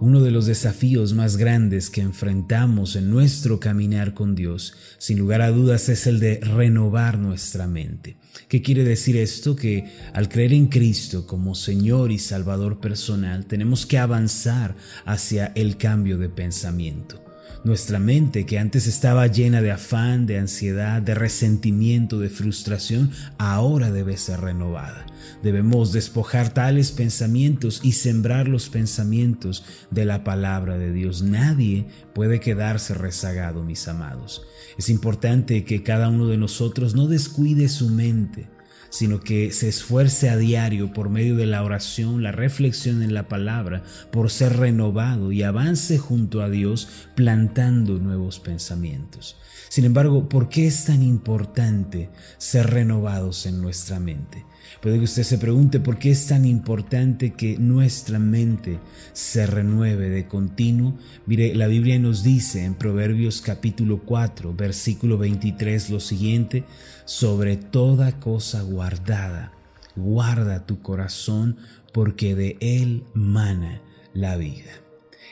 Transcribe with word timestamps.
Uno 0.00 0.22
de 0.22 0.30
los 0.30 0.46
desafíos 0.46 1.12
más 1.12 1.36
grandes 1.36 1.90
que 1.90 2.00
enfrentamos 2.00 2.96
en 2.96 3.10
nuestro 3.10 3.60
caminar 3.60 4.14
con 4.14 4.34
Dios, 4.34 4.72
sin 4.96 5.18
lugar 5.18 5.42
a 5.42 5.50
dudas, 5.50 5.90
es 5.90 6.06
el 6.06 6.20
de 6.20 6.40
renovar 6.40 7.18
nuestra 7.18 7.66
mente. 7.66 8.16
¿Qué 8.48 8.62
quiere 8.62 8.82
decir 8.82 9.18
esto? 9.18 9.54
Que 9.54 9.92
al 10.14 10.30
creer 10.30 10.54
en 10.54 10.68
Cristo 10.68 11.26
como 11.26 11.54
Señor 11.54 12.12
y 12.12 12.18
Salvador 12.18 12.80
personal, 12.80 13.44
tenemos 13.44 13.84
que 13.84 13.98
avanzar 13.98 14.74
hacia 15.04 15.52
el 15.54 15.76
cambio 15.76 16.16
de 16.16 16.30
pensamiento. 16.30 17.29
Nuestra 17.62 17.98
mente, 17.98 18.46
que 18.46 18.58
antes 18.58 18.86
estaba 18.86 19.26
llena 19.26 19.60
de 19.60 19.70
afán, 19.70 20.26
de 20.26 20.38
ansiedad, 20.38 21.02
de 21.02 21.14
resentimiento, 21.14 22.18
de 22.18 22.30
frustración, 22.30 23.10
ahora 23.38 23.90
debe 23.90 24.16
ser 24.16 24.40
renovada. 24.40 25.04
Debemos 25.42 25.92
despojar 25.92 26.54
tales 26.54 26.92
pensamientos 26.92 27.80
y 27.82 27.92
sembrar 27.92 28.48
los 28.48 28.68
pensamientos 28.68 29.64
de 29.90 30.04
la 30.04 30.24
palabra 30.24 30.78
de 30.78 30.92
Dios. 30.92 31.22
Nadie 31.22 31.86
puede 32.14 32.40
quedarse 32.40 32.94
rezagado, 32.94 33.62
mis 33.62 33.88
amados. 33.88 34.42
Es 34.78 34.88
importante 34.88 35.64
que 35.64 35.82
cada 35.82 36.08
uno 36.08 36.26
de 36.26 36.38
nosotros 36.38 36.94
no 36.94 37.08
descuide 37.08 37.68
su 37.68 37.90
mente 37.90 38.48
sino 38.90 39.20
que 39.20 39.52
se 39.52 39.68
esfuerce 39.68 40.28
a 40.28 40.36
diario 40.36 40.92
por 40.92 41.08
medio 41.08 41.36
de 41.36 41.46
la 41.46 41.62
oración, 41.62 42.22
la 42.22 42.32
reflexión 42.32 43.02
en 43.02 43.14
la 43.14 43.28
palabra, 43.28 43.82
por 44.10 44.30
ser 44.30 44.56
renovado 44.56 45.32
y 45.32 45.42
avance 45.42 45.98
junto 45.98 46.42
a 46.42 46.50
Dios 46.50 46.88
plantando 47.14 47.98
nuevos 47.98 48.40
pensamientos. 48.40 49.36
Sin 49.68 49.84
embargo, 49.84 50.28
¿por 50.28 50.48
qué 50.48 50.66
es 50.66 50.84
tan 50.84 51.02
importante 51.02 52.10
ser 52.38 52.70
renovados 52.70 53.46
en 53.46 53.62
nuestra 53.62 54.00
mente? 54.00 54.44
Puede 54.80 54.98
que 54.98 55.04
usted 55.04 55.22
se 55.22 55.38
pregunte 55.38 55.80
por 55.80 55.98
qué 55.98 56.10
es 56.10 56.26
tan 56.26 56.44
importante 56.44 57.32
que 57.34 57.58
nuestra 57.58 58.18
mente 58.18 58.78
se 59.12 59.46
renueve 59.46 60.08
de 60.08 60.26
continuo. 60.26 60.96
Mire, 61.26 61.54
la 61.54 61.66
Biblia 61.66 61.98
nos 61.98 62.22
dice 62.22 62.64
en 62.64 62.74
Proverbios 62.74 63.40
capítulo 63.40 64.02
4, 64.04 64.54
versículo 64.54 65.18
23 65.18 65.90
lo 65.90 66.00
siguiente, 66.00 66.64
sobre 67.04 67.56
toda 67.56 68.18
cosa 68.20 68.62
guardada, 68.62 69.52
guarda 69.96 70.66
tu 70.66 70.80
corazón 70.80 71.56
porque 71.92 72.34
de 72.34 72.56
él 72.60 73.04
mana 73.14 73.82
la 74.14 74.36
vida. 74.36 74.70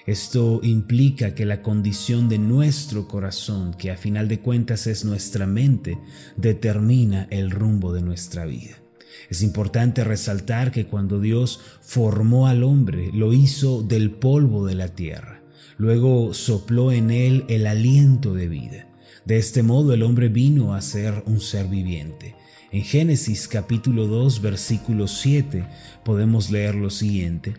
Esto 0.07 0.61
implica 0.63 1.35
que 1.35 1.45
la 1.45 1.61
condición 1.61 2.31
de 2.31 2.39
nuestro 2.39 3.07
corazón, 3.09 3.75
que 3.75 3.91
a 3.91 3.97
final 3.97 4.27
de 4.27 4.41
cuentas 4.41 4.87
es 4.87 5.05
nuestra 5.05 5.47
mente, 5.47 5.99
determina 6.37 7.29
el 7.31 7.51
rumbo 7.51 7.93
de 7.93 8.01
nuestra 8.01 8.47
vida. 8.47 8.79
Es 9.29 9.43
importante 9.43 10.05
resaltar 10.05 10.73
que 10.73 10.87
cuando 10.87 11.21
Dios 11.21 11.61
formó 11.81 12.47
al 12.47 12.63
hombre, 12.63 13.11
lo 13.13 13.33
hizo 13.33 13.83
del 13.83 14.11
polvo 14.11 14.67
de 14.67 14.75
la 14.75 14.89
tierra. 14.89 15.43
Luego 15.77 16.35
sopló 16.35 16.93
en 16.93 17.11
él 17.11 17.45
el 17.49 17.67
aliento 17.67 18.35
de 18.35 18.49
vida. 18.49 18.89
De 19.25 19.37
este 19.37 19.63
modo 19.63 19.93
el 19.93 20.03
hombre 20.03 20.29
vino 20.29 20.75
a 20.75 20.81
ser 20.81 21.23
un 21.27 21.41
ser 21.41 21.67
viviente. 21.67 22.35
En 22.73 22.83
Génesis 22.83 23.47
capítulo 23.49 24.07
2 24.07 24.43
versículo 24.43 25.07
7 25.07 25.67
podemos 26.05 26.51
leer 26.51 26.75
lo 26.75 26.91
siguiente. 26.91 27.55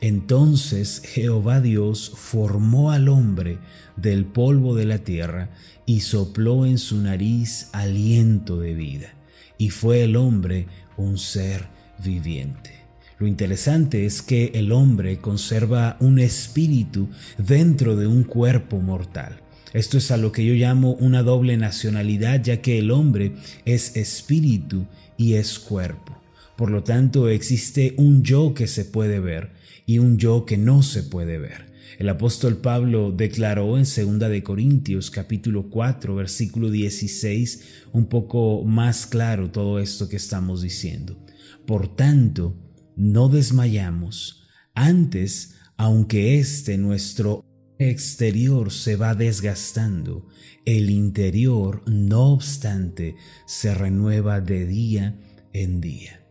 Entonces 0.00 1.00
Jehová 1.04 1.60
Dios 1.60 2.12
formó 2.16 2.90
al 2.90 3.08
hombre 3.08 3.58
del 3.96 4.24
polvo 4.24 4.74
de 4.74 4.84
la 4.84 4.98
tierra 4.98 5.50
y 5.86 6.00
sopló 6.00 6.66
en 6.66 6.78
su 6.78 7.00
nariz 7.00 7.68
aliento 7.72 8.58
de 8.58 8.74
vida. 8.74 9.14
Y 9.62 9.70
fue 9.70 10.02
el 10.02 10.16
hombre 10.16 10.66
un 10.96 11.18
ser 11.18 11.68
viviente. 12.02 12.72
Lo 13.20 13.28
interesante 13.28 14.06
es 14.06 14.20
que 14.20 14.50
el 14.54 14.72
hombre 14.72 15.18
conserva 15.18 15.96
un 16.00 16.18
espíritu 16.18 17.10
dentro 17.38 17.94
de 17.94 18.08
un 18.08 18.24
cuerpo 18.24 18.80
mortal. 18.80 19.40
Esto 19.72 19.98
es 19.98 20.10
a 20.10 20.16
lo 20.16 20.32
que 20.32 20.44
yo 20.44 20.54
llamo 20.54 20.94
una 20.94 21.22
doble 21.22 21.56
nacionalidad, 21.58 22.42
ya 22.42 22.60
que 22.60 22.80
el 22.80 22.90
hombre 22.90 23.36
es 23.64 23.94
espíritu 23.94 24.86
y 25.16 25.34
es 25.34 25.60
cuerpo. 25.60 26.20
Por 26.56 26.72
lo 26.72 26.82
tanto, 26.82 27.28
existe 27.28 27.94
un 27.98 28.24
yo 28.24 28.54
que 28.54 28.66
se 28.66 28.84
puede 28.84 29.20
ver 29.20 29.52
y 29.86 30.00
un 30.00 30.18
yo 30.18 30.44
que 30.44 30.58
no 30.58 30.82
se 30.82 31.04
puede 31.04 31.38
ver. 31.38 31.71
El 32.02 32.08
apóstol 32.08 32.56
Pablo 32.56 33.12
declaró 33.12 33.78
en 33.78 33.84
2 33.84 34.28
de 34.28 34.42
Corintios 34.42 35.08
capítulo 35.08 35.70
4 35.70 36.16
versículo 36.16 36.68
16 36.68 37.84
un 37.92 38.06
poco 38.06 38.64
más 38.64 39.06
claro 39.06 39.52
todo 39.52 39.78
esto 39.78 40.08
que 40.08 40.16
estamos 40.16 40.62
diciendo. 40.62 41.24
Por 41.64 41.94
tanto, 41.94 42.56
no 42.96 43.28
desmayamos. 43.28 44.48
Antes, 44.74 45.54
aunque 45.76 46.40
este 46.40 46.76
nuestro 46.76 47.44
exterior 47.78 48.72
se 48.72 48.96
va 48.96 49.14
desgastando, 49.14 50.26
el 50.64 50.90
interior, 50.90 51.84
no 51.86 52.32
obstante, 52.32 53.14
se 53.46 53.76
renueva 53.76 54.40
de 54.40 54.66
día 54.66 55.20
en 55.52 55.80
día 55.80 56.21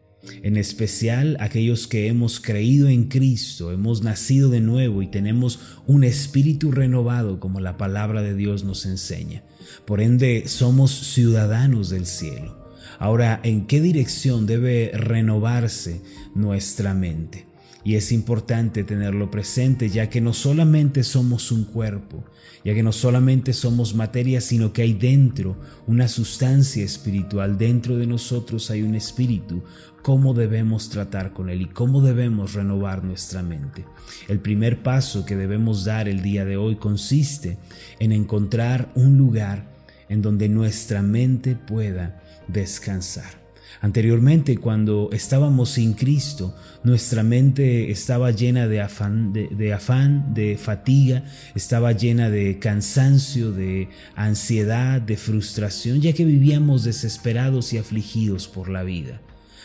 en 0.44 0.58
especial 0.58 1.38
aquellos 1.40 1.88
que 1.88 2.08
hemos 2.08 2.40
creído 2.40 2.88
en 2.88 3.06
Cristo, 3.06 3.72
hemos 3.72 4.04
nacido 4.04 4.50
de 4.50 4.62
nuevo 4.62 5.02
y 5.02 5.08
tenemos 5.08 5.60
un 5.88 6.04
espíritu 6.04 6.72
renovado 6.72 7.40
como 7.40 7.60
la 7.60 7.78
palabra 7.78 8.22
de 8.22 8.36
Dios 8.36 8.64
nos 8.64 8.86
enseña. 8.86 9.44
Por 9.86 10.02
ende, 10.02 10.44
somos 10.48 10.92
ciudadanos 10.92 11.90
del 11.90 12.06
cielo. 12.06 12.62
Ahora, 13.00 13.40
¿en 13.44 13.66
qué 13.66 13.82
dirección 13.82 14.46
debe 14.46 14.92
renovarse 14.94 16.02
nuestra 16.36 16.94
mente? 16.94 17.51
Y 17.84 17.96
es 17.96 18.12
importante 18.12 18.84
tenerlo 18.84 19.32
presente 19.32 19.90
ya 19.90 20.10
que 20.10 20.22
no 20.22 20.34
solamente 20.34 21.04
somos 21.04 21.52
un 21.52 21.66
cuerpo, 21.66 22.24
ya 22.64 22.74
que 22.74 22.84
no 22.84 22.92
solamente 22.92 23.54
somos 23.54 23.96
materia, 23.96 24.40
sino 24.40 24.72
que 24.72 24.84
hay 24.84 24.94
dentro 24.94 25.58
una 25.88 26.08
sustancia 26.08 26.84
espiritual, 26.84 27.58
dentro 27.58 27.98
de 27.98 28.06
nosotros 28.06 28.70
hay 28.70 28.84
un 28.84 28.94
espíritu, 28.94 29.64
cómo 30.04 30.34
debemos 30.34 30.90
tratar 30.90 31.34
con 31.34 31.50
él 31.50 31.62
y 31.62 31.68
cómo 31.68 32.02
debemos 32.02 32.54
renovar 32.54 33.04
nuestra 33.04 33.42
mente. 33.42 33.86
El 34.28 34.40
primer 34.40 34.84
paso 34.84 35.26
que 35.26 35.36
debemos 35.36 35.84
dar 35.84 36.08
el 36.08 36.22
día 36.22 36.46
de 36.46 36.58
hoy 36.58 36.76
consiste 36.76 37.58
en 38.00 38.12
encontrar 38.12 38.92
un 38.96 39.18
lugar 39.18 39.72
en 40.08 40.22
donde 40.22 40.50
nuestra 40.50 41.02
mente 41.02 41.56
pueda 41.56 42.22
descansar. 42.48 43.41
Anteriormente, 43.80 44.58
cuando 44.58 45.10
estábamos 45.14 45.70
sin 45.70 45.94
Cristo, 45.94 46.54
nuestra 46.84 47.24
mente 47.24 47.90
estaba 47.90 48.32
llena 48.32 48.68
de 48.68 48.82
afán, 48.82 49.32
de, 49.34 49.74
afán, 49.74 50.34
de 50.34 50.58
fatiga, 50.58 51.24
estaba 51.56 51.94
llena 51.94 52.30
de 52.30 52.60
cansancio, 52.60 53.52
de 53.52 53.90
ansiedad, 54.16 55.02
de 55.02 55.16
frustración, 55.18 56.02
ya 56.02 56.14
que 56.14 56.26
vivíamos 56.26 56.84
desesperados 56.84 57.72
y 57.74 57.78
afligidos 57.78 58.48
por 58.48 58.70
la 58.70 58.84
vida. 58.84 59.22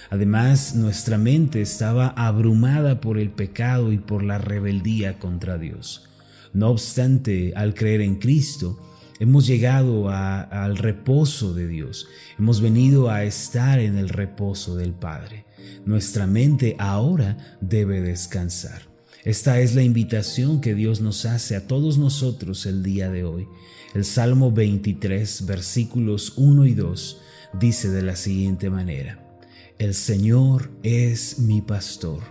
Además, 0.09 0.77
nuestra 0.77 1.19
mente 1.19 1.61
estaba 1.61 2.09
abrumada 2.09 3.01
por 3.01 3.19
el 3.19 3.31
pecado 3.31 3.93
y 3.93 3.99
por 3.99 4.23
la 4.23 4.39
rebeldía 4.39 5.19
contra 5.19 5.59
Dios. 5.59 6.09
No 6.53 6.71
obstante, 6.71 7.53
al 7.57 7.75
creer 7.75 8.01
en 8.01 8.17
Cristo, 8.17 8.79
Hemos 9.19 9.47
llegado 9.47 10.11
al 10.11 10.77
reposo 10.77 11.55
de 11.55 11.67
Dios. 11.67 12.07
Hemos 12.39 12.61
venido 12.61 13.09
a 13.09 13.25
estar 13.25 13.79
en 13.79 13.97
el 13.97 14.11
reposo 14.11 14.77
del 14.77 14.93
Padre. 14.93 15.47
Nuestra 15.87 16.27
mente 16.27 16.77
ahora 16.79 17.57
debe 17.63 18.03
descansar. 18.03 18.83
Esta 19.25 19.59
es 19.61 19.75
la 19.75 19.83
invitación 19.83 20.61
que 20.61 20.75
Dios 20.75 21.01
nos 21.01 21.25
hace 21.25 21.57
a 21.57 21.67
todos 21.67 21.97
nosotros 21.97 22.67
el 22.67 22.83
día 22.83 23.11
de 23.11 23.25
hoy. 23.25 23.49
El 23.95 24.05
Salmo 24.05 24.53
23, 24.53 25.47
versículos 25.47 26.35
1 26.37 26.67
y 26.67 26.75
2 26.75 27.23
dice 27.59 27.89
de 27.89 28.03
la 28.03 28.17
siguiente 28.17 28.69
manera. 28.69 29.41
El 29.79 29.95
Señor 29.95 30.71
es 30.83 31.39
mi 31.39 31.63
pastor, 31.63 32.23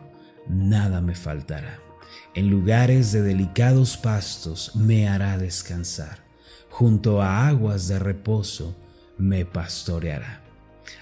nada 0.47 1.01
me 1.01 1.15
faltará. 1.15 1.79
En 2.35 2.49
lugares 2.49 3.11
de 3.11 3.23
delicados 3.23 3.97
pastos 3.97 4.75
me 4.75 5.07
hará 5.07 5.37
descansar 5.37 6.24
junto 6.77 7.21
a 7.21 7.47
aguas 7.47 7.87
de 7.87 7.99
reposo 7.99 8.75
me 9.17 9.45
pastoreará. 9.45 10.43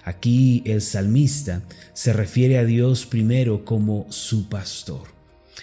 Aquí 0.04 0.62
el 0.68 0.84
salmista 0.84 1.64
se 1.94 2.14
refiere 2.14 2.60
a 2.60 2.64
Dios 2.64 3.08
primero 3.08 3.66
como 3.66 4.06
su 4.10 4.50
pastor. 4.50 5.08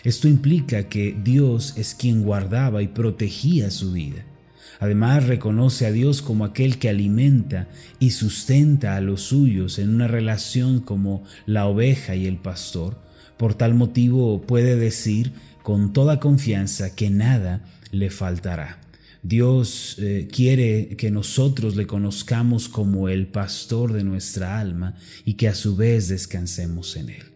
Esto 0.02 0.26
implica 0.26 0.88
que 0.88 1.16
Dios 1.22 1.74
es 1.76 1.94
quien 1.94 2.24
guardaba 2.24 2.82
y 2.82 2.88
protegía 2.88 3.70
su 3.70 3.92
vida. 3.92 4.24
Además 4.80 5.28
reconoce 5.28 5.86
a 5.86 5.92
Dios 5.92 6.22
como 6.22 6.44
aquel 6.44 6.80
que 6.80 6.88
alimenta 6.88 7.68
y 8.00 8.10
sustenta 8.10 8.96
a 8.96 9.00
los 9.00 9.22
suyos 9.22 9.78
en 9.78 9.94
una 9.94 10.08
relación 10.08 10.80
como 10.80 11.22
la 11.46 11.68
oveja 11.68 12.16
y 12.16 12.26
el 12.26 12.38
pastor. 12.38 12.98
Por 13.36 13.54
tal 13.54 13.74
motivo 13.74 14.42
puede 14.42 14.74
decir 14.74 15.34
con 15.62 15.92
toda 15.92 16.18
confianza 16.18 16.96
que 16.96 17.10
nada 17.10 17.64
le 17.92 18.10
faltará. 18.10 18.89
Dios 19.22 19.96
eh, 19.99 20.28
quiere 20.32 20.96
que 20.96 21.11
nosotros 21.11 21.76
le 21.76 21.87
conozcamos 21.87 22.69
como 22.69 23.08
el 23.08 23.26
pastor 23.26 23.93
de 23.93 24.05
nuestra 24.05 24.58
alma 24.58 24.96
y 25.25 25.34
que 25.34 25.49
a 25.49 25.55
su 25.55 25.76
vez 25.76 26.08
descansemos 26.08 26.96
en 26.96 27.11
Él. 27.11 27.31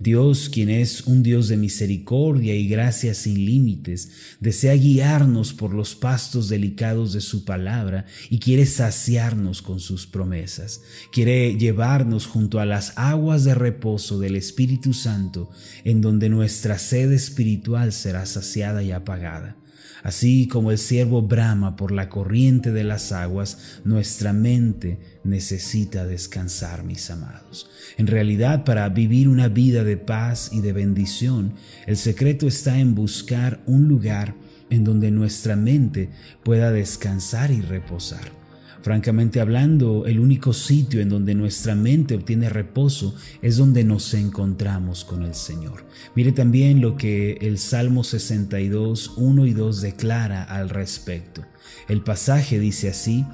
Dios, 0.00 0.48
quien 0.48 0.70
es 0.70 1.02
un 1.02 1.22
Dios 1.22 1.48
de 1.48 1.58
misericordia 1.58 2.54
y 2.54 2.66
gracia 2.66 3.12
sin 3.12 3.44
límites, 3.44 4.36
desea 4.40 4.72
guiarnos 4.72 5.52
por 5.52 5.74
los 5.74 5.94
pastos 5.94 6.48
delicados 6.48 7.12
de 7.12 7.20
su 7.20 7.44
palabra 7.44 8.06
y 8.30 8.38
quiere 8.38 8.64
saciarnos 8.64 9.60
con 9.60 9.78
sus 9.78 10.06
promesas. 10.06 10.80
Quiere 11.12 11.54
llevarnos 11.58 12.24
junto 12.24 12.60
a 12.60 12.64
las 12.64 12.94
aguas 12.96 13.44
de 13.44 13.54
reposo 13.54 14.18
del 14.18 14.36
Espíritu 14.36 14.94
Santo, 14.94 15.50
en 15.84 16.00
donde 16.00 16.30
nuestra 16.30 16.78
sed 16.78 17.12
espiritual 17.12 17.92
será 17.92 18.24
saciada 18.24 18.82
y 18.82 18.92
apagada. 18.92 19.59
Así 20.02 20.48
como 20.48 20.70
el 20.70 20.78
siervo 20.78 21.22
brama 21.22 21.76
por 21.76 21.92
la 21.92 22.08
corriente 22.08 22.72
de 22.72 22.84
las 22.84 23.12
aguas, 23.12 23.80
nuestra 23.84 24.32
mente 24.32 24.98
necesita 25.24 26.06
descansar, 26.06 26.84
mis 26.84 27.10
amados. 27.10 27.68
En 27.98 28.06
realidad, 28.06 28.64
para 28.64 28.88
vivir 28.88 29.28
una 29.28 29.48
vida 29.48 29.84
de 29.84 29.96
paz 29.96 30.50
y 30.52 30.60
de 30.60 30.72
bendición, 30.72 31.54
el 31.86 31.96
secreto 31.96 32.46
está 32.46 32.78
en 32.78 32.94
buscar 32.94 33.62
un 33.66 33.88
lugar 33.88 34.34
en 34.70 34.84
donde 34.84 35.10
nuestra 35.10 35.56
mente 35.56 36.10
pueda 36.44 36.70
descansar 36.70 37.50
y 37.50 37.60
reposar. 37.60 38.39
Francamente 38.82 39.40
hablando, 39.40 40.06
el 40.06 40.18
único 40.18 40.54
sitio 40.54 41.00
en 41.00 41.10
donde 41.10 41.34
nuestra 41.34 41.74
mente 41.74 42.14
obtiene 42.14 42.48
reposo 42.48 43.14
es 43.42 43.58
donde 43.58 43.84
nos 43.84 44.14
encontramos 44.14 45.04
con 45.04 45.22
el 45.22 45.34
Señor. 45.34 45.84
Mire 46.14 46.32
también 46.32 46.80
lo 46.80 46.96
que 46.96 47.32
el 47.42 47.58
Salmo 47.58 48.04
62, 48.04 49.14
1 49.18 49.46
y 49.46 49.52
2 49.52 49.80
declara 49.82 50.42
al 50.44 50.70
respecto. 50.70 51.44
El 51.88 52.02
pasaje 52.02 52.58
dice 52.58 52.88
así, 52.88 53.26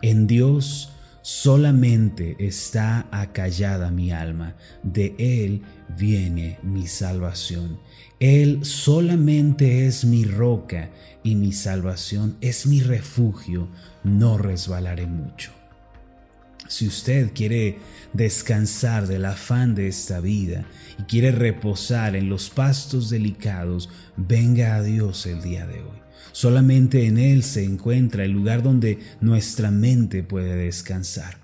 en 0.00 0.26
Dios 0.26 0.90
solamente 1.20 2.36
está 2.38 3.06
acallada 3.10 3.90
mi 3.90 4.10
alma, 4.10 4.56
de 4.82 5.14
Él 5.18 5.62
viene 5.98 6.58
mi 6.62 6.86
salvación. 6.86 7.78
Él 8.20 8.64
solamente 8.64 9.86
es 9.86 10.04
mi 10.04 10.24
roca 10.24 10.90
y 11.22 11.34
mi 11.34 11.52
salvación 11.52 12.36
es 12.40 12.66
mi 12.66 12.80
refugio, 12.80 13.68
no 14.04 14.38
resbalaré 14.38 15.06
mucho. 15.06 15.50
Si 16.68 16.86
usted 16.86 17.32
quiere 17.34 17.78
descansar 18.12 19.06
del 19.06 19.26
afán 19.26 19.74
de 19.74 19.88
esta 19.88 20.20
vida 20.20 20.64
y 20.98 21.02
quiere 21.02 21.30
reposar 21.30 22.16
en 22.16 22.28
los 22.28 22.48
pastos 22.48 23.10
delicados, 23.10 23.90
venga 24.16 24.76
a 24.76 24.82
Dios 24.82 25.26
el 25.26 25.42
día 25.42 25.66
de 25.66 25.80
hoy. 25.80 25.98
Solamente 26.32 27.06
en 27.06 27.18
Él 27.18 27.42
se 27.42 27.64
encuentra 27.64 28.24
el 28.24 28.32
lugar 28.32 28.62
donde 28.62 28.98
nuestra 29.20 29.70
mente 29.70 30.22
puede 30.22 30.56
descansar. 30.56 31.36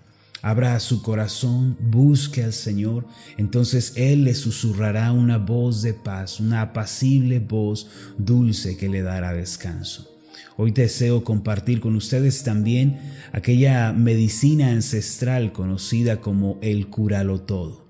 Abra 0.42 0.80
su 0.80 1.02
corazón, 1.02 1.76
busque 1.78 2.42
al 2.42 2.54
Señor, 2.54 3.06
entonces 3.36 3.92
Él 3.96 4.24
le 4.24 4.34
susurrará 4.34 5.12
una 5.12 5.36
voz 5.36 5.82
de 5.82 5.92
paz, 5.92 6.40
una 6.40 6.62
apacible 6.62 7.40
voz 7.40 7.88
dulce 8.16 8.78
que 8.78 8.88
le 8.88 9.02
dará 9.02 9.34
descanso. 9.34 10.09
Hoy 10.62 10.72
deseo 10.72 11.24
compartir 11.24 11.80
con 11.80 11.96
ustedes 11.96 12.42
también 12.42 12.98
aquella 13.32 13.94
medicina 13.94 14.68
ancestral 14.72 15.52
conocida 15.54 16.20
como 16.20 16.58
el 16.60 16.88
curalo 16.88 17.40
todo. 17.40 17.86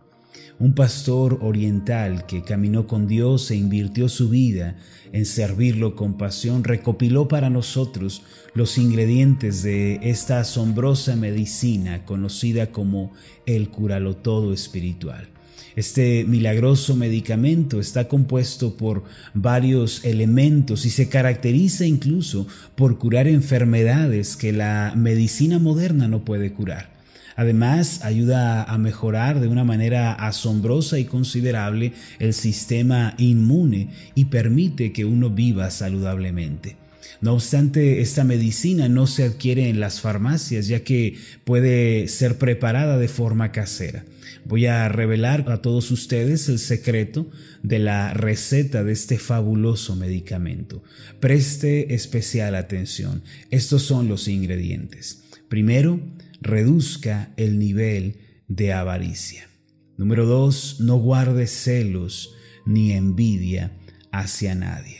Un 0.60 0.76
pastor 0.76 1.40
oriental 1.42 2.26
que 2.26 2.44
caminó 2.44 2.86
con 2.86 3.08
Dios 3.08 3.50
e 3.50 3.56
invirtió 3.56 4.08
su 4.08 4.28
vida 4.28 4.76
en 5.10 5.26
servirlo 5.26 5.96
con 5.96 6.16
pasión, 6.16 6.62
recopiló 6.62 7.26
para 7.26 7.50
nosotros 7.50 8.22
los 8.54 8.78
ingredientes 8.78 9.64
de 9.64 9.98
esta 10.04 10.38
asombrosa 10.38 11.16
medicina 11.16 12.04
conocida 12.04 12.70
como 12.70 13.10
el 13.46 13.70
curalo 13.70 14.14
todo 14.14 14.52
espiritual. 14.52 15.28
Este 15.76 16.24
milagroso 16.26 16.96
medicamento 16.96 17.80
está 17.80 18.08
compuesto 18.08 18.76
por 18.76 19.04
varios 19.34 20.04
elementos 20.04 20.84
y 20.86 20.90
se 20.90 21.08
caracteriza 21.08 21.86
incluso 21.86 22.46
por 22.74 22.98
curar 22.98 23.28
enfermedades 23.28 24.36
que 24.36 24.52
la 24.52 24.92
medicina 24.96 25.58
moderna 25.58 26.08
no 26.08 26.24
puede 26.24 26.52
curar. 26.52 26.90
Además, 27.36 28.04
ayuda 28.04 28.64
a 28.64 28.76
mejorar 28.76 29.40
de 29.40 29.48
una 29.48 29.64
manera 29.64 30.12
asombrosa 30.12 30.98
y 30.98 31.06
considerable 31.06 31.92
el 32.18 32.34
sistema 32.34 33.14
inmune 33.16 33.88
y 34.14 34.26
permite 34.26 34.92
que 34.92 35.06
uno 35.06 35.30
viva 35.30 35.70
saludablemente. 35.70 36.76
No 37.20 37.34
obstante, 37.34 38.00
esta 38.00 38.24
medicina 38.24 38.88
no 38.88 39.06
se 39.06 39.24
adquiere 39.24 39.68
en 39.68 39.80
las 39.80 40.00
farmacias 40.00 40.68
ya 40.68 40.80
que 40.80 41.16
puede 41.44 42.08
ser 42.08 42.38
preparada 42.38 42.98
de 42.98 43.08
forma 43.08 43.52
casera. 43.52 44.04
Voy 44.44 44.66
a 44.66 44.88
revelar 44.88 45.50
a 45.50 45.60
todos 45.62 45.90
ustedes 45.90 46.48
el 46.48 46.58
secreto 46.58 47.30
de 47.62 47.78
la 47.78 48.14
receta 48.14 48.82
de 48.84 48.92
este 48.92 49.18
fabuloso 49.18 49.96
medicamento. 49.96 50.82
Preste 51.20 51.94
especial 51.94 52.54
atención. 52.54 53.22
Estos 53.50 53.82
son 53.82 54.08
los 54.08 54.28
ingredientes. 54.28 55.24
Primero, 55.48 56.00
reduzca 56.40 57.32
el 57.36 57.58
nivel 57.58 58.16
de 58.48 58.72
avaricia. 58.72 59.48
Número 59.96 60.24
dos, 60.26 60.80
no 60.80 60.96
guarde 60.96 61.46
celos 61.46 62.34
ni 62.64 62.92
envidia 62.92 63.72
hacia 64.10 64.54
nadie. 64.54 64.99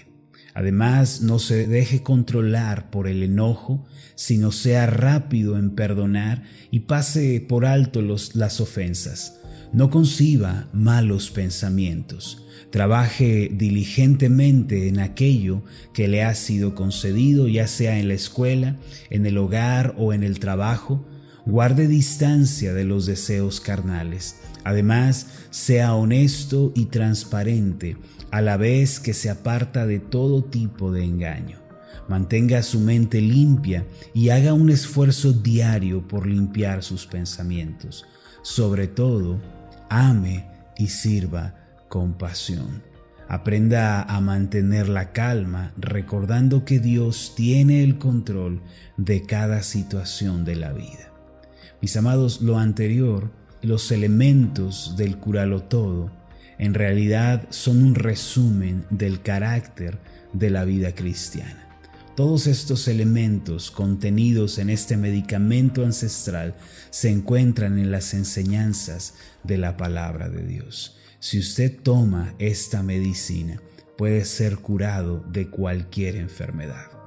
Además, 0.55 1.21
no 1.21 1.39
se 1.39 1.67
deje 1.67 2.03
controlar 2.03 2.91
por 2.91 3.07
el 3.09 3.23
enojo, 3.23 3.87
sino 4.15 4.53
sea 4.53 4.87
rápido 4.87 5.59
en 5.59 5.71
perdonar 5.71 6.43
y 6.71 6.81
pase 6.81 7.41
por 7.41 7.67
alto 7.67 8.03
las 8.03 8.61
ofensas. 8.61 9.41
No 9.73 9.91
conciba 9.91 10.69
malos 10.73 11.31
pensamientos. 11.31 12.45
Trabaje 12.71 13.51
diligentemente 13.53 14.89
en 14.89 14.99
aquello 14.99 15.63
que 15.95 16.09
le 16.09 16.23
ha 16.23 16.35
sido 16.35 16.75
concedido, 16.75 17.49
ya 17.49 17.67
sea 17.67 17.99
en 17.99 18.09
la 18.09 18.15
escuela, 18.15 18.77
en 19.11 19.27
el 19.27 19.39
hogar 19.39 19.95
o 19.97 20.13
en 20.13 20.23
el 20.23 20.41
trabajo, 20.41 21.05
Guarde 21.51 21.89
distancia 21.89 22.73
de 22.75 22.85
los 22.85 23.07
deseos 23.07 23.61
carnales. 23.61 24.37
Además, 24.63 25.27
sea 25.51 25.97
honesto 25.97 26.71
y 26.77 26.85
transparente, 26.85 27.97
a 28.31 28.41
la 28.41 28.57
vez 28.57 29.01
que 29.01 29.15
se 29.15 29.31
aparta 29.31 29.85
de 29.85 29.99
todo 29.99 30.45
tipo 30.45 30.93
de 30.93 31.03
engaño. 31.03 31.59
Mantenga 32.09 32.63
su 32.63 32.79
mente 32.79 33.21
limpia 33.21 33.85
y 34.15 34.29
haga 34.29 34.53
un 34.53 34.71
esfuerzo 34.71 35.33
diario 35.33 36.07
por 36.07 36.25
limpiar 36.25 36.85
sus 36.85 37.05
pensamientos. 37.05 38.07
Sobre 38.43 38.87
todo, 38.87 39.41
ame 39.89 40.47
y 40.79 40.87
sirva 40.87 41.57
con 41.89 42.17
pasión. 42.17 42.81
Aprenda 43.27 44.05
a 44.05 44.21
mantener 44.21 44.89
la 44.89 45.13
calma 45.13 45.73
recordando 45.77 46.65
que 46.65 46.79
Dios 46.79 47.33
tiene 47.37 47.83
el 47.83 47.99
control 47.99 48.63
de 48.97 49.27
cada 49.27 49.65
situación 49.65 50.45
de 50.45 50.55
la 50.55 50.73
vida. 50.73 51.10
Mis 51.81 51.97
amados, 51.97 52.43
lo 52.43 52.59
anterior, 52.59 53.31
los 53.63 53.91
elementos 53.91 54.97
del 54.97 55.17
curalo 55.17 55.63
todo, 55.63 56.11
en 56.59 56.75
realidad 56.75 57.47
son 57.49 57.83
un 57.83 57.95
resumen 57.95 58.85
del 58.91 59.23
carácter 59.23 59.99
de 60.35 60.51
la 60.51 60.65
vida 60.65 60.95
cristiana. 60.95 61.67
Todos 62.17 62.47
estos 62.47 62.87
elementos 62.87 63.71
contenidos 63.71 64.59
en 64.59 64.69
este 64.69 64.99
medicamento 64.99 65.85
ancestral 65.87 66.55
se 66.91 67.09
encuentran 67.09 67.79
en 67.79 67.91
las 67.91 68.13
enseñanzas 68.13 69.15
de 69.43 69.57
la 69.57 69.79
palabra 69.79 70.29
de 70.29 70.45
Dios. 70.45 70.99
Si 71.19 71.39
usted 71.39 71.75
toma 71.83 72.35
esta 72.39 72.83
medicina, 72.83 73.63
puede 73.97 74.27
ser 74.27 74.59
curado 74.59 75.25
de 75.33 75.49
cualquier 75.49 76.17
enfermedad. 76.17 77.00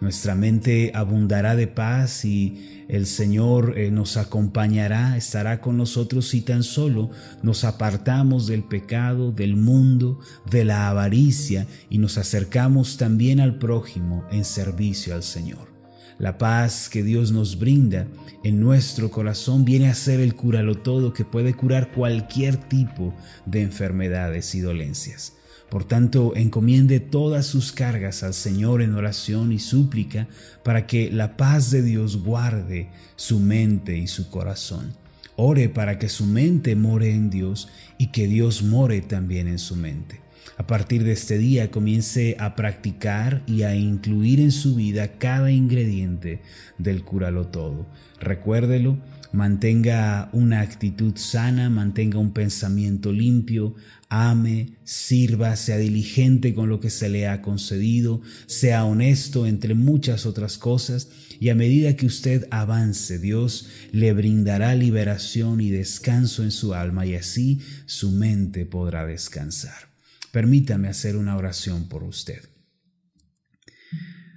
Nuestra 0.00 0.34
mente 0.34 0.92
abundará 0.94 1.56
de 1.56 1.66
paz 1.66 2.24
y 2.24 2.84
el 2.88 3.06
Señor 3.06 3.78
eh, 3.78 3.90
nos 3.90 4.16
acompañará, 4.16 5.16
estará 5.16 5.60
con 5.60 5.76
nosotros 5.76 6.28
si 6.28 6.40
tan 6.40 6.62
solo 6.62 7.10
nos 7.42 7.64
apartamos 7.64 8.46
del 8.46 8.64
pecado, 8.64 9.30
del 9.32 9.56
mundo, 9.56 10.18
de 10.50 10.64
la 10.64 10.88
avaricia 10.88 11.66
y 11.88 11.98
nos 11.98 12.18
acercamos 12.18 12.96
también 12.96 13.40
al 13.40 13.58
prójimo 13.58 14.24
en 14.30 14.44
servicio 14.44 15.14
al 15.14 15.22
Señor. 15.22 15.70
La 16.18 16.36
paz 16.36 16.90
que 16.90 17.02
Dios 17.02 17.32
nos 17.32 17.58
brinda 17.58 18.06
en 18.44 18.60
nuestro 18.60 19.10
corazón 19.10 19.64
viene 19.64 19.88
a 19.88 19.94
ser 19.94 20.20
el 20.20 20.34
curalo 20.34 20.74
todo 20.76 21.14
que 21.14 21.24
puede 21.24 21.54
curar 21.54 21.92
cualquier 21.92 22.56
tipo 22.56 23.14
de 23.46 23.62
enfermedades 23.62 24.54
y 24.54 24.60
dolencias. 24.60 25.39
Por 25.70 25.84
tanto, 25.84 26.34
encomiende 26.34 26.98
todas 26.98 27.46
sus 27.46 27.70
cargas 27.70 28.24
al 28.24 28.34
Señor 28.34 28.82
en 28.82 28.94
oración 28.94 29.52
y 29.52 29.60
súplica 29.60 30.26
para 30.64 30.86
que 30.88 31.10
la 31.12 31.36
paz 31.36 31.70
de 31.70 31.82
Dios 31.82 32.24
guarde 32.24 32.88
su 33.14 33.38
mente 33.38 33.96
y 33.96 34.08
su 34.08 34.30
corazón. 34.30 34.92
Ore 35.36 35.68
para 35.68 35.98
que 35.98 36.08
su 36.08 36.26
mente 36.26 36.74
more 36.74 37.14
en 37.14 37.30
Dios 37.30 37.68
y 37.98 38.08
que 38.08 38.26
Dios 38.26 38.64
more 38.64 39.00
también 39.00 39.46
en 39.46 39.60
su 39.60 39.76
mente. 39.76 40.20
A 40.58 40.66
partir 40.66 41.04
de 41.04 41.12
este 41.12 41.38
día 41.38 41.70
comience 41.70 42.36
a 42.38 42.56
practicar 42.56 43.42
y 43.46 43.62
a 43.62 43.74
incluir 43.74 44.40
en 44.40 44.50
su 44.50 44.74
vida 44.74 45.12
cada 45.18 45.50
ingrediente 45.50 46.42
del 46.78 47.04
Cúralo 47.04 47.46
Todo. 47.46 47.86
Recuérdelo, 48.18 48.98
mantenga 49.32 50.28
una 50.32 50.60
actitud 50.60 51.16
sana, 51.16 51.70
mantenga 51.70 52.18
un 52.18 52.32
pensamiento 52.32 53.12
limpio, 53.12 53.74
ame, 54.08 54.78
sirva, 54.84 55.54
sea 55.56 55.78
diligente 55.78 56.52
con 56.54 56.68
lo 56.68 56.80
que 56.80 56.90
se 56.90 57.08
le 57.08 57.28
ha 57.28 57.42
concedido, 57.42 58.22
sea 58.46 58.84
honesto 58.84 59.46
entre 59.46 59.74
muchas 59.74 60.26
otras 60.26 60.58
cosas, 60.58 61.08
y 61.38 61.48
a 61.48 61.54
medida 61.54 61.96
que 61.96 62.06
usted 62.06 62.46
avance, 62.50 63.18
Dios 63.18 63.68
le 63.92 64.12
brindará 64.12 64.74
liberación 64.74 65.60
y 65.60 65.70
descanso 65.70 66.42
en 66.42 66.50
su 66.50 66.74
alma, 66.74 67.06
y 67.06 67.14
así 67.14 67.60
su 67.86 68.10
mente 68.10 68.66
podrá 68.66 69.06
descansar. 69.06 69.90
Permítame 70.32 70.88
hacer 70.88 71.16
una 71.16 71.36
oración 71.36 71.88
por 71.88 72.02
usted. 72.02 72.40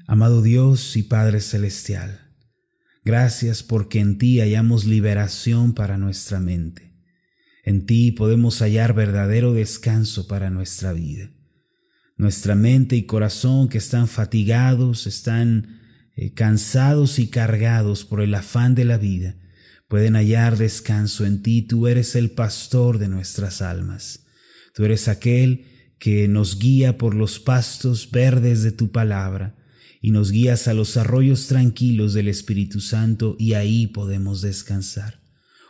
Amado 0.08 0.42
Dios 0.42 0.96
y 0.98 1.04
Padre 1.04 1.40
Celestial, 1.40 2.23
gracias 3.04 3.64
porque 3.64 4.00
en 4.00 4.18
ti 4.18 4.40
hallamos 4.40 4.86
liberación 4.86 5.74
para 5.74 5.98
nuestra 5.98 6.40
mente. 6.40 6.94
En 7.64 7.86
ti 7.86 8.12
podemos 8.12 8.60
hallar 8.60 8.94
verdadero 8.94 9.54
descanso 9.54 10.28
para 10.28 10.50
nuestra 10.50 10.94
vida. 10.94 11.32
Nuestra 12.18 12.56
mente 12.56 12.96
y 12.96 13.06
corazón 13.06 13.70
que 13.70 13.78
están 13.78 14.08
fatigados, 14.08 15.08
están 15.08 15.80
eh, 16.16 16.34
cansados 16.34 17.20
y 17.20 17.30
cargados 17.30 18.06
por 18.06 18.22
el 18.22 18.36
afán 18.36 18.76
de 18.76 18.86
la 18.86 18.98
vida, 18.98 19.36
pueden 19.88 20.16
hallar 20.16 20.58
descanso 20.58 21.26
en 21.26 21.42
ti. 21.42 21.62
Tú 21.62 21.88
eres 21.88 22.16
el 22.16 22.32
pastor 22.32 22.98
de 22.98 23.08
nuestras 23.08 23.62
almas. 23.62 24.26
Tú 24.74 24.86
eres 24.86 25.08
aquel 25.08 25.66
que 26.00 26.28
nos 26.28 26.60
guía 26.60 26.98
por 26.98 27.16
los 27.16 27.40
pastos 27.40 28.12
verdes 28.12 28.64
de 28.64 28.72
tu 28.72 28.92
palabra 28.92 29.56
y 30.04 30.12
nos 30.12 30.32
guías 30.32 30.68
a 30.68 30.74
los 30.74 30.98
arroyos 30.98 31.48
tranquilos 31.48 32.14
del 32.14 32.28
Espíritu 32.28 32.82
Santo 32.82 33.38
y 33.40 33.54
ahí 33.54 33.88
podemos 33.88 34.42
descansar. 34.42 35.22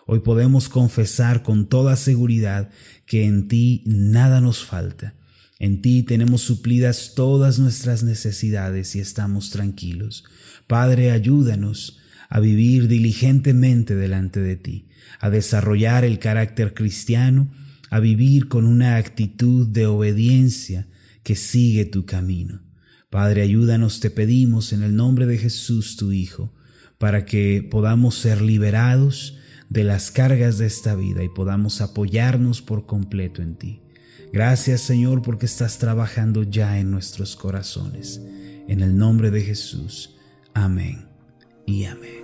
Hoy 0.07 0.21
podemos 0.21 0.69
confesar 0.69 1.43
con 1.43 1.69
toda 1.69 1.95
seguridad 1.95 2.71
que 3.05 3.25
en 3.25 3.47
ti 3.47 3.83
nada 3.85 4.41
nos 4.41 4.65
falta. 4.65 5.13
En 5.59 5.83
ti 5.83 6.01
tenemos 6.01 6.41
suplidas 6.41 7.13
todas 7.15 7.59
nuestras 7.59 8.01
necesidades 8.01 8.95
y 8.95 9.01
estamos 9.01 9.51
tranquilos. 9.51 10.23
Padre, 10.65 11.11
ayúdanos 11.11 11.99
a 12.27 12.39
vivir 12.39 12.87
diligentemente 12.87 13.95
delante 13.95 14.39
de 14.39 14.55
ti, 14.55 14.87
a 15.19 15.29
desarrollar 15.29 16.05
el 16.05 16.17
carácter 16.17 16.73
cristiano, 16.73 17.51
a 17.91 17.99
vivir 17.99 18.47
con 18.47 18.65
una 18.65 18.95
actitud 18.95 19.67
de 19.67 19.85
obediencia 19.85 20.87
que 21.21 21.35
sigue 21.35 21.85
tu 21.85 22.07
camino. 22.07 22.72
Padre, 23.13 23.43
ayúdanos, 23.43 23.99
te 23.99 24.09
pedimos 24.09 24.73
en 24.73 24.81
el 24.81 24.95
nombre 24.95 25.27
de 25.27 25.37
Jesús, 25.37 25.97
tu 25.97 26.11
Hijo, 26.11 26.51
para 26.97 27.25
que 27.25 27.61
podamos 27.69 28.15
ser 28.15 28.41
liberados, 28.41 29.37
de 29.69 29.83
las 29.83 30.09
cargas 30.09 30.57
de 30.57 30.65
esta 30.65 30.95
vida 30.95 31.23
y 31.23 31.29
podamos 31.29 31.79
apoyarnos 31.81 32.63
por 32.63 32.87
completo 32.87 33.43
en 33.43 33.53
ti. 33.55 33.83
Gracias 34.31 34.81
Señor 34.81 35.21
porque 35.21 35.45
estás 35.45 35.77
trabajando 35.77 36.41
ya 36.41 36.79
en 36.79 36.89
nuestros 36.89 37.35
corazones. 37.35 38.19
En 38.67 38.81
el 38.81 38.97
nombre 38.97 39.29
de 39.29 39.41
Jesús. 39.41 40.15
Amén 40.55 41.05
y 41.67 41.85
amén. 41.85 42.23